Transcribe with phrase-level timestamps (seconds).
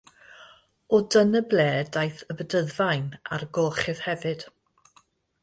[0.97, 1.65] O dyna ble
[1.97, 3.07] daeth y bedyddfaen
[3.37, 4.49] a'r gorchudd hefyd.